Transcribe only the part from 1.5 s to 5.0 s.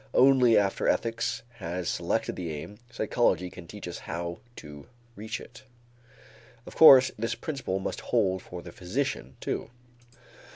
has selected the aim, psychology can teach us how to